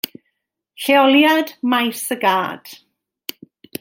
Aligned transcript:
Lleoliad 0.83 1.47
maes 1.69 2.09
y 2.17 2.17
gad. 2.23 2.63